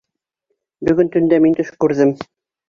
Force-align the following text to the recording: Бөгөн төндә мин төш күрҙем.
Бөгөн 0.89 1.11
төндә 1.17 1.39
мин 1.45 1.59
төш 1.61 1.71
күрҙем. 1.85 2.17